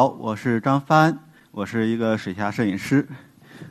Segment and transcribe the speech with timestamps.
[0.00, 1.14] 好，我是张帆，
[1.50, 3.06] 我是一个水下摄影师，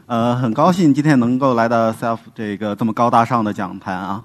[0.06, 4.24] 呃，很高兴今天能够来到 SELF 这个这么高大上的讲坛啊。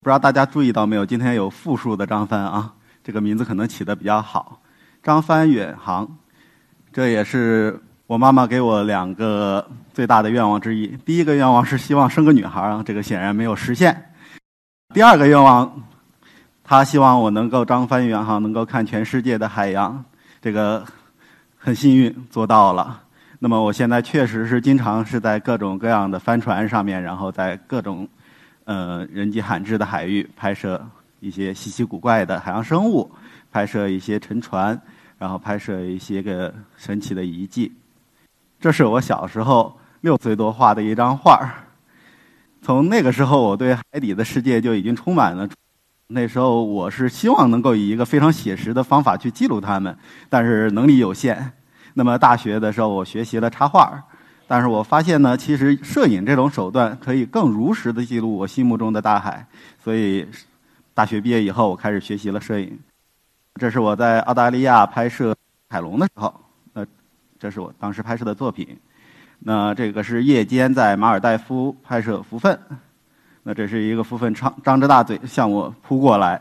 [0.00, 4.60] 不知道大家注意到没有，今天有复数的张帆啊，这个名字可能起的比较好，
[5.02, 6.08] 张帆远航，
[6.92, 10.86] 这也是我妈妈给我两个最大的愿望之一。
[11.04, 14.12] 第一个愿望是希望生个女孩啊，这个显然没有实现。
[14.94, 15.82] 第二个愿望，
[16.62, 20.04] 她希望我能够张帆远航，能够看全世界的海洋，
[20.40, 20.86] 这个
[21.62, 23.02] 很幸运做到了。
[23.38, 28.08] 那么我现在确实是经常是在各种各样的帆船上面，然后在各种
[28.64, 30.82] 呃人迹罕至的海域拍摄
[31.20, 33.10] 一些稀奇古怪的海洋生物，
[33.52, 34.80] 拍摄一些沉船，
[35.18, 37.70] 然后拍摄一些个神奇的遗迹。
[38.58, 41.68] 这是我小时候六岁多画的一张画儿。
[42.62, 45.46] 从那个时候，我对海底的世界就已经充满了。
[46.12, 49.96] 那时候我是希望能够以一个非常写实的方法去记录它们，
[50.28, 51.52] 但是能力有限。
[51.94, 54.02] 那么大学的时候，我学习了插画，
[54.48, 59.46] 但是我发现呢，其实摄影这种手段可以更如实的记录我心目中的大海。
[59.82, 60.26] 所以
[60.94, 62.76] 大学毕业以后，我开始学习了摄影。
[63.54, 65.34] 这是我在澳大利亚拍摄
[65.68, 66.34] 海龙的时候，
[66.72, 66.84] 呃，
[67.38, 68.76] 这是我当时拍摄的作品。
[69.38, 72.58] 那这个是夜间在马尔代夫拍摄福分，
[73.42, 76.40] 那这是一个蝠鲼张张着大嘴向我扑过来，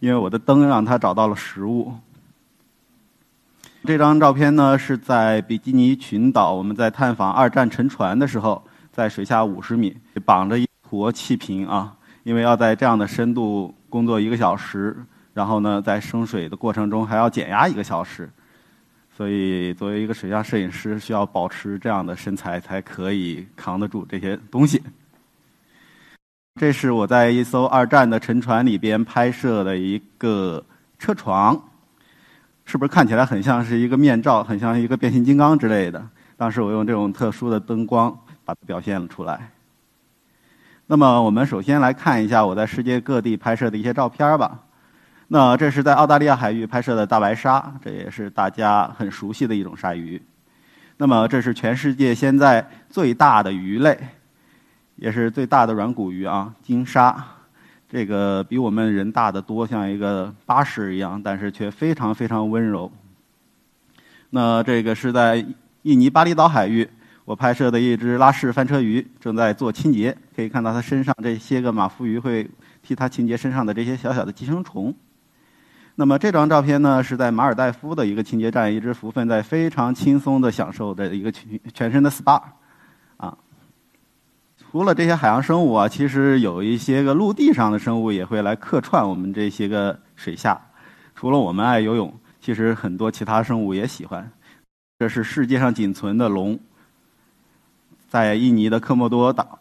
[0.00, 1.92] 因为我的灯让它找到了食物。
[3.84, 8.62] 这张照片呢是在比基尼群岛，我们在探访二战沉船的时候，
[8.92, 14.96] 在水下五十米绑着一坨气瓶啊，因为要在这样的深度工作一个小时，
[15.34, 18.28] 然后呢在升水的过程中还要减压一个小时。
[19.16, 24.80] 所以，作为一个水下摄影师，需要保持这样的身材，才可以扛得住这些东西。
[26.58, 30.60] 这是我在一艘二战的沉船里边拍摄的一个
[30.98, 31.56] 车床，
[32.64, 36.04] 是不是看起来很像是一个面罩，很像一个变形金刚之类的？
[36.36, 38.10] 当时我用这种特殊的灯光
[38.44, 39.52] 把它表现了出来。
[40.88, 44.58] 那么，我们首先来看一下我在世界各地拍摄的一些照片吧。
[45.28, 50.20] 那这是在澳大利亚海域拍摄的大白鲨，这也是大家很熟悉的一种鲨鱼。
[50.96, 53.96] 那么这是全世界现在最大的鱼类，
[54.98, 57.16] 也是最大的软骨鱼啊，鲸鲨。
[57.88, 62.92] 这个比我们人大得多，像一个巴士一样，但是却非常非常温柔。
[64.30, 65.36] 那这个是在
[65.82, 66.86] 印尼巴厘岛海域，
[67.24, 72.46] 我拍摄的一只拉氏翻车鱼正在做清洁，可以看到它身上这些个马夫鱼会
[72.82, 74.94] 替它清洁身上的这些小小的寄生虫。
[75.94, 82.42] 那么这张照片呢，是在马尔代夫的一个清洁站，一只福分在非常轻松的享受的一个全全身的 SPA，
[84.70, 90.60] 除了这些海洋生物啊，其实有一些个陆地上的生物也会来客串我们这些个水下。
[91.14, 94.30] 除了我们爱游泳，其实很多其他生物也喜欢。
[94.98, 96.58] 这是世界上仅存的龙，
[98.10, 99.58] 在印尼的科莫多岛。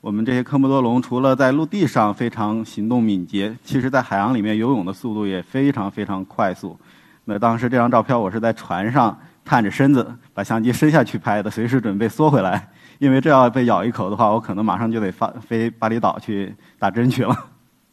[0.00, 6.76] 我们这些科莫多龙除了在陆地上非常行动敏捷，其实在海洋里面游泳的速度也非常非常快速。
[7.24, 12.68] 那当时这张照片我是在船上探着身子，把相机伸下去拍的，随时准备缩回来，
[12.98, 17.50] 因为这要被咬一口的话，我可能马上就得发飞巴厘岛去打针去了。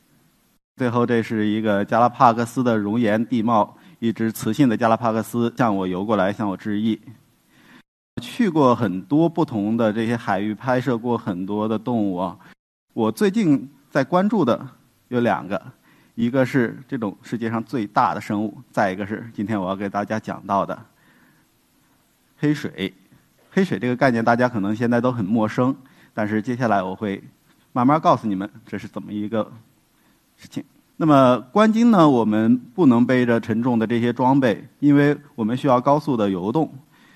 [0.78, 7.00] 最后，这是一个加拉帕克斯的熔岩地貌，一只雌性的加拉帕克斯向我游过来，向我致意。
[8.22, 12.38] 去过很多不同的这些海域，拍摄过很多的动物啊。
[12.94, 14.68] 我最近在关注的
[15.10, 15.62] 有两个，
[16.16, 20.78] 一个是这种世界上最大的生物，再一个是今天我要给大家讲到的
[22.38, 22.92] 黑水。
[23.56, 25.74] 黑水这个概念大家可能现在都很陌生，
[26.14, 27.24] 但是接下来我会
[27.72, 29.50] 慢慢告诉你们这是怎么一个
[30.36, 30.62] 事情。
[30.98, 36.70] 那么观鲸呢，我们不能背着沉重的这些装备，因为我们需要高速的游动。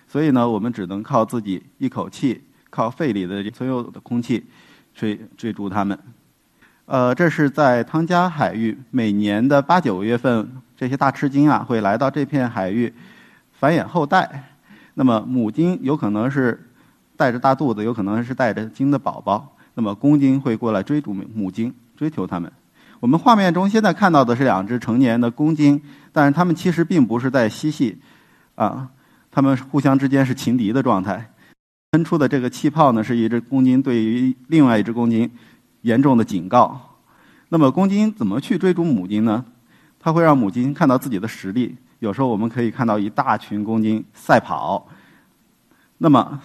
[0.08, 4.46] 所以呢，我们只能靠自己一口气，靠肺里的所有的空气，
[4.96, 6.00] 追追逐它们。
[6.86, 12.94] 呃，这是在汤加海域，每年的八九月份，这些大吃鲸啊会来到这片海域
[13.52, 14.46] 繁衍后代。
[15.00, 16.68] 那么母鲸有可能是
[17.16, 19.56] 带着大肚子，有可能是带着鲸的宝宝。
[19.76, 22.52] 那么公鲸会过来追逐母鲸，追求它们。
[23.00, 25.82] 我们画面中现在看到的是两只成年的公鲸，
[26.12, 27.98] 但是它们其实并不是在嬉戏，
[28.56, 28.90] 啊，
[29.32, 31.32] 它们互相之间是情敌的状态。
[31.92, 35.32] 喷出的这个气泡呢，是一只公鲸对于另外一只公鲸
[35.84, 36.78] 严重的警告。
[37.48, 39.46] 那么公鲸怎么去追逐母鲸呢？
[39.98, 41.78] 它会让母鲸看到自己的实力。
[42.00, 44.88] 有时候我们可以看到一大群公鲸赛跑，
[45.98, 46.42] 那么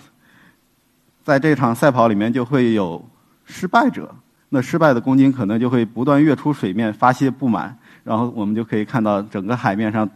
[1.23, 3.05] 在这场赛跑里面就会有
[3.45, 4.15] 失败者。
[4.51, 10.09] 那失败的公鲸可能就会不断跃出水面发泄不满，然后我们就可以看到整个海面上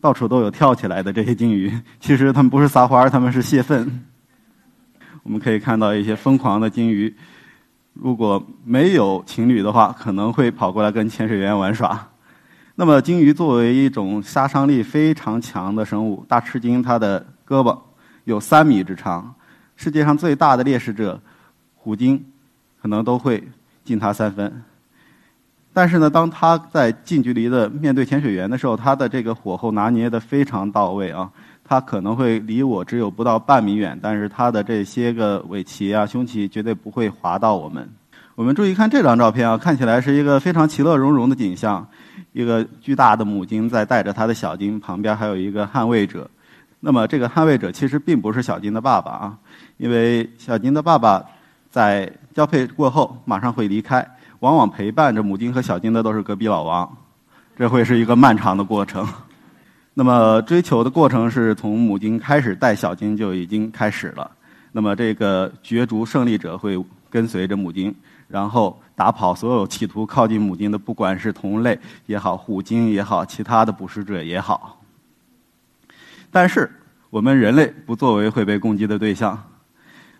[0.00, 1.72] 到处都有跳起来的这些鲸鱼。
[1.98, 4.04] 其实它们不是撒欢儿，它们是泄愤。
[5.24, 7.12] 我们可以看到一些疯狂的鲸鱼，
[7.94, 12.08] 如果没有情侣的话，可能会跑过来跟潜水员玩耍。
[12.74, 17.78] 那么鲸鱼作为一种杀伤力非常强的生物，大翅鲸它的胳膊
[18.24, 19.34] 有三米之长，
[19.76, 21.20] 世界上最大的猎食者
[21.74, 22.24] 虎鲸
[22.80, 23.42] 可能都会。
[23.84, 24.62] 进他三分，
[25.74, 31.30] 但是呢，当他在近距离的面对潜水员的时候，他的这个火候拿捏的非常到位啊，
[31.62, 37.86] 他可能会离我只有不到半米远，但是他的这些个尾鳍啊、胸鳍绝对不会划到我们。
[38.34, 41.86] 我们注意看这张照片啊，看起来是一个非常其乐融融的景象，
[42.32, 46.28] 一个巨大的母鲸在带着它的小鲸，旁边还有一个捍卫者。
[46.80, 49.38] 那么这个捍卫者其实并不是小鲸的爸爸啊，
[49.76, 51.24] 因为小鲸的爸爸。
[51.70, 54.08] 在交配过后，马上会离开。
[54.38, 56.96] 往往陪伴着母鲸和小鲸的都是隔壁老王，
[57.56, 59.04] 这会是一个漫长的过程。
[59.94, 64.30] 那么追求的过程是从母鲸开始带小鲸就已经开始了。
[64.70, 66.80] 那么这个角逐胜利者会
[67.10, 67.92] 跟随着母鲸，
[68.28, 74.80] 然后打跑所有企图靠近母鲸的，不管是同类也好、虎鲸也好、其他的捕食者也好。
[76.30, 76.70] 但是
[77.10, 79.40] 我们人类不作为会被攻击的对象。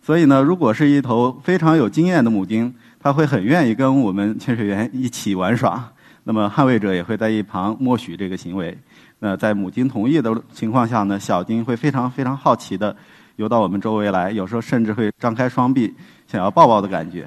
[0.00, 5.90] 所以呢，如果是一头非常有经验的母鲸，它会很愿意跟我们潜水员一起玩耍。
[6.24, 8.76] 那么捍卫者也会在一旁默许这个行为。
[9.18, 12.94] 那在母鲸同意的情况下呢，小鲸会非常非常好奇的
[13.36, 15.94] 游到我们周围来，有时候甚至会张开双臂
[16.26, 17.26] 想要抱抱的感觉。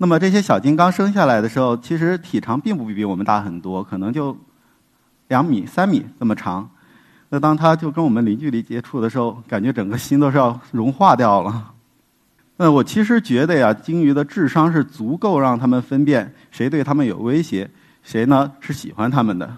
[0.00, 4.36] 那么这些小金刚生下来的时候，其实体长并不比我们大很多，可能就
[5.26, 6.70] 两米、三米这么长。
[7.28, 11.72] 那当它就跟我们零距离接触的时候，感觉整个心都是要融化掉了。
[12.56, 17.68] 那，我其实觉得呀，鲸鱼的智商是足够让他们分辨谁对他们有威胁，
[18.02, 19.52] 谁呢是喜欢他们的。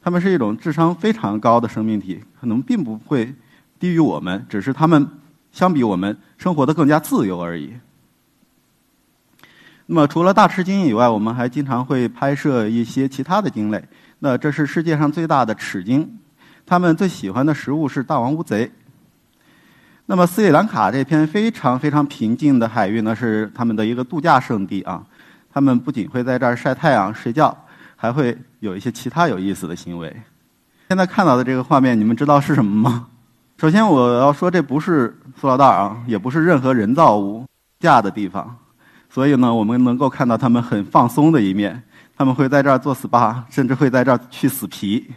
[0.00, 3.34] 它们是一种智商非常高的生命体，可能并不会
[3.78, 5.06] 低于我们，只是它们
[5.52, 7.72] 相比我们生活的更加自由而已。
[9.92, 13.84] 那么，除了大翅鲸以外，我们还经常会拍摄一些其他的鲸类。
[14.20, 16.08] 那这是世界上最大的齿鲸，
[16.64, 18.70] 它们最喜欢的食物是大王乌贼。
[20.06, 25.04] 那么斯里兰卡这片非常非常平静的海域呢，是他们的一个度假胜地啊。
[25.52, 27.52] 他们不仅会在这儿晒太阳、睡觉，
[27.96, 30.14] 还会有一些其他有意思的行为。
[30.86, 33.08] 现在看到的这个画面，你们知道是什么吗？
[33.58, 37.44] 首先我要说，这不是塑料袋啊，也不是任何人造物
[37.80, 38.56] 架的地方。
[39.10, 41.82] 所以呢，我们能够看到他们很放松的一面。
[42.16, 45.10] 他们会在这儿做 SPA，甚至会在这儿去死皮。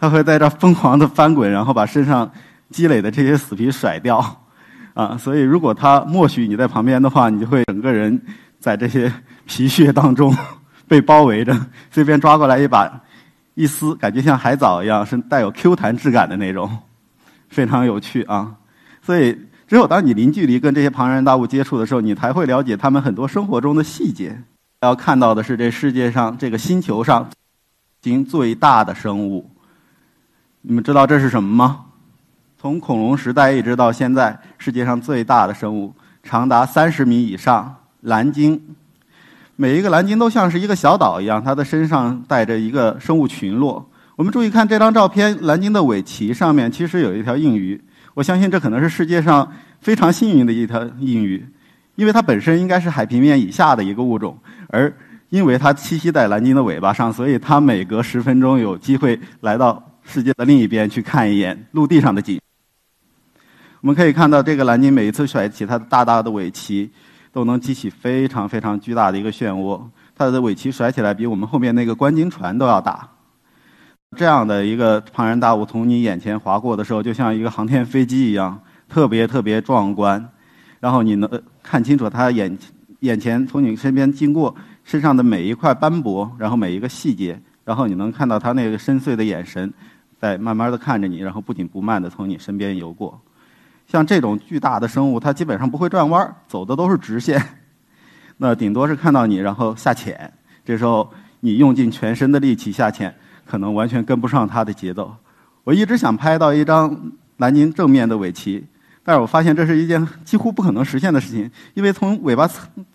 [0.00, 2.28] 他会在这儿疯狂的翻滚，然后把身上。
[2.72, 4.24] 积累的这些死皮甩掉，
[4.94, 8.16] 啊，所以如果他默许你在旁边的话，你就会整个人
[8.60, 9.12] 在这些
[9.44, 10.32] 皮屑当中
[10.86, 12.88] 被包围着，随便抓过来一把
[13.54, 16.78] 一撕，感觉像海藻一样，是带有 Q 弹质感的那种，
[17.48, 18.54] 非常有趣啊。
[19.02, 19.36] 所以，
[19.70, 24.36] 只有当你零距离跟这些庞然大物接触的时候，你才会了解他们很多生活中的细节。
[24.80, 27.30] 要看到的是这世界上这个星球上，
[28.02, 29.48] 经最大的生物，
[30.62, 31.84] 你们知道这是什么吗？
[32.58, 38.60] 从恐龙时代一直到现在，世界上最大的生物长达三十米以上——蓝鲸。
[39.54, 43.88] 每一个蓝鲸都像是一个小岛一样，它的身上带着一个生物群落。
[44.16, 47.80] 我们注意看这张照片，蓝鲸的尾鳍上面其实有一条硬鱼。
[48.14, 49.50] 我相信这可能是世界上
[49.80, 51.46] 非常幸运的一条硬鱼，
[51.94, 54.36] 因为它本身应该是海平面以下的一个物种，
[54.68, 54.92] 而
[55.28, 62.40] 因为它栖息在蓝鲸的尾巴上，所以它每隔十分钟有机会来到世界的另一边去看一眼陆地上的景。
[63.80, 66.90] 我们可以看到，这个蓝鲸每一次甩起它的大大的尾鳍，
[67.32, 69.80] 都能激起非常非常巨大的一个漩涡。
[70.16, 73.08] 它的尾鳍甩起来比我们后面那个观鲸船都要大。
[74.16, 80.28] 这样的一个庞然大物从你眼前划过的时候，就像一个航天飞机一样，特别特别壮观。
[80.80, 82.58] 然后你能看清楚它眼
[83.00, 84.52] 眼前从你身边经过
[84.82, 89.72] 身上的每一块斑驳，然后每一个细节，然后你能看到它那个深邃的眼神，
[90.18, 93.20] 在慢慢的看着你，然后不紧不慢的从你身边游过。
[93.86, 97.40] 像这种巨大的生物，它基本上不会转弯走的都是直线。
[98.38, 100.32] 那顶多是看到你，然后下潜。
[100.64, 103.14] 这时候你用尽全身的力气下潜，
[103.50, 105.12] 可能完全跟不上它的节奏。
[105.64, 108.62] 我一直想拍到一张蓝鲸正面的尾鳍，
[109.02, 112.48] 但是我发现这是一件几乎不可能实现的事情，因为从尾巴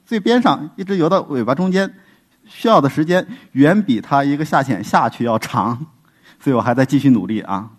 [0.06, 1.92] 最边上一直游到尾巴中间，
[2.46, 5.86] 需要的时间远比它一个下潜下去要长，
[6.40, 7.70] 所以我还在继续努力啊。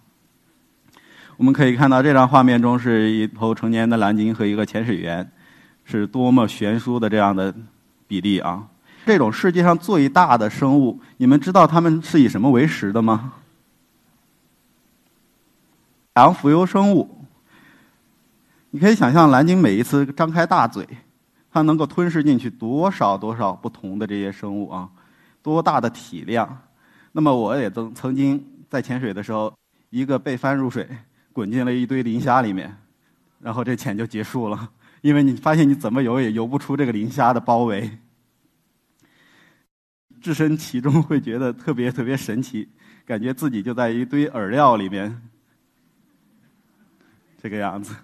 [1.37, 5.27] 我们可以看到这张画面中是一头成年的蓝鲸和一个潜水员，
[5.85, 7.55] 是多么悬殊的这样的
[8.07, 8.65] 比例啊！
[9.07, 13.35] 这种世界上最大的生物，你们知道它们是以什么为食的吗？
[16.13, 17.09] 海洋浮游生物。
[18.71, 20.85] 你可以想象蓝鲸每一次张开大嘴，
[21.53, 24.89] 它能够吞噬进去多少多少不同的这些生物啊？
[25.41, 26.63] 多大的体量？
[27.13, 29.55] 那么我也曾曾经在潜水的时候，
[29.91, 30.89] 一个被翻入水。
[31.33, 32.75] 滚进了一堆磷虾里面，
[33.41, 34.69] 然后这潜就结束了，
[35.03, 37.99] 因为你发现你怎么游也游不出这个磷虾的包围，
[40.21, 42.69] 置身其中会觉得特别特别神奇，
[43.05, 45.21] 感觉自己就在一堆饵料里面，
[47.41, 47.95] 这个样子。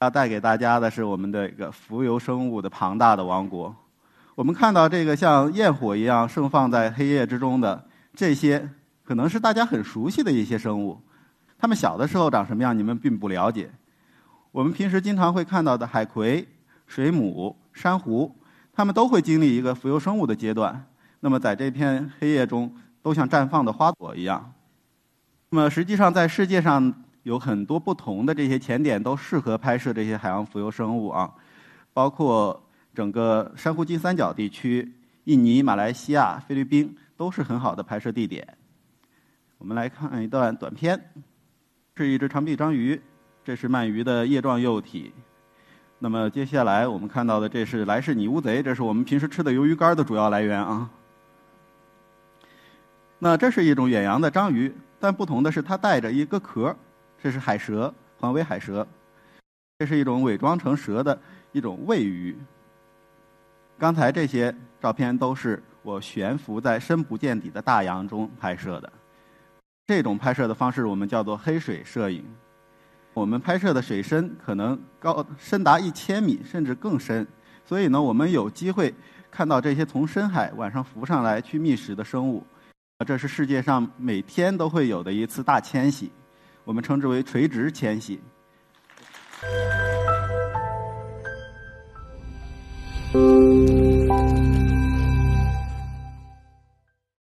[0.00, 3.74] 要带给大家的是我们的一个浮游生物的庞大的王国。
[4.36, 8.68] 我们看到这个像焰火一样盛放在黑夜之中的这些，
[9.02, 11.00] 可能是大家很熟悉的一些生物。
[11.58, 13.68] 它们小的时候长什么样，你们并不了解。
[14.52, 16.46] 我们平时经常会看到的海葵、
[16.86, 18.32] 水母、珊瑚，
[18.78, 20.86] 它们都会经历一个浮游生物的阶段。
[21.18, 24.52] 那么在这片黑夜中，都像绽放的花朵一样。
[25.50, 26.94] 那么实际上，在世界上
[27.24, 31.28] 有很多不同的这些潜点都适合拍摄这些海洋浮游生物啊，
[31.92, 32.62] 包括
[32.94, 34.88] 整个珊瑚金三角地区、
[35.24, 38.46] 印尼、马来西亚、菲律宾都是很好的拍摄地点。
[39.58, 40.96] 我们来看一段短片。
[41.96, 43.02] 是一只长臂章鱼，
[43.44, 45.12] 这是鳗鱼的叶状幼体。
[46.00, 50.88] 那么接下来我们看到的，这是来世拟乌贼，这是我们平时吃的鱿鱼干的主要来源啊。
[53.18, 56.74] 那这是一种远洋的章鱼，但不同的是它带着一个壳，
[57.20, 58.86] 这是海蛇，黄尾海蛇。
[59.76, 61.18] 这是一种伪装成蛇的
[61.50, 62.36] 一种喂鱼。
[63.76, 68.92] 刚才这些照片都是我悬浮在深不见底的大洋中拍摄的。
[69.86, 72.24] 这种拍摄的方式我们叫做黑水摄影。
[73.18, 77.26] 我们拍摄的水深可能高深达一千米甚至更深，
[77.64, 78.94] 所以呢，我们有机会
[79.28, 82.46] 看到这些从深海晚上浮上来去觅食的生物。
[83.04, 86.12] 这是世界上每天都会有的一次大迁徙，
[86.64, 88.20] 我们称之为垂直迁徙。